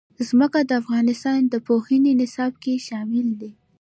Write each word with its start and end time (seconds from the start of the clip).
ځمکه 0.27 0.59
د 0.69 0.71
افغانستان 0.81 1.39
د 1.47 1.55
پوهنې 1.67 2.11
نصاب 2.21 2.53
کې 2.63 2.83
شامل 2.87 3.27
دي. 3.41 3.51